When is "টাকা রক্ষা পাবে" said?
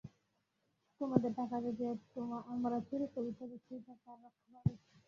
3.87-4.73